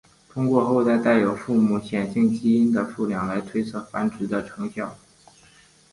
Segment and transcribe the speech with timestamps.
[0.29, 4.97] 通过后代带有父母显性基因的数量来推测繁殖的成效。